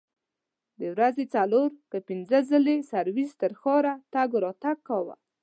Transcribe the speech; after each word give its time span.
د 0.79 0.81
ورځې 0.93 1.25
څلور 1.35 1.69
که 1.91 1.97
پنځه 2.09 2.37
ځلې 2.51 2.77
سرویس 2.91 3.31
تر 3.41 3.51
ښاره 3.61 3.93
تګ 4.13 4.29
راتګ 4.43 4.77
کاوه. 4.87 5.15